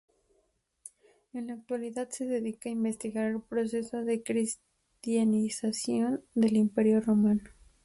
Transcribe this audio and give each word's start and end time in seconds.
En 1.31 1.45
la 1.45 1.53
actualidad 1.53 2.09
se 2.09 2.25
dedica 2.25 2.69
a 2.69 2.71
investigar 2.71 3.29
el 3.29 3.39
proceso 3.39 4.03
de 4.03 4.23
cristianización 4.23 6.23
del 6.33 6.55
Imperio 6.57 7.01
Romano. 7.01 7.43